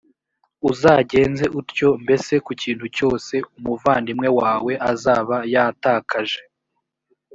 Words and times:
uzagenze 0.71 1.45
utyo 1.59 1.89
mbese 2.03 2.33
ku 2.45 2.51
kintu 2.61 2.85
cyose 2.97 3.35
umuvandimwe 3.57 4.27
wawe 4.39 4.73
azaba 4.91 5.37
yatakaje, 5.53 6.41